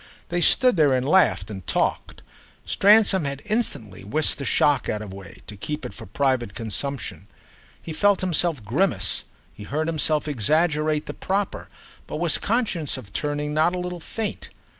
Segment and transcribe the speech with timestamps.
[0.29, 2.23] They stood there and laughed and talked;
[2.65, 6.55] Stransom had instantly whisked the shock out of the way, to keep it for private
[6.55, 7.27] consumption.
[7.79, 11.69] He felt himself grimace, he heard himself exaggerate the proper,
[12.07, 14.49] but was conscious of turning not a little faint.